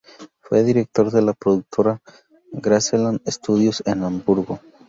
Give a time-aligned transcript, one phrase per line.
[0.39, 2.01] Fue director de la productora
[2.53, 4.59] Graceland-Studios, en Hamburgo.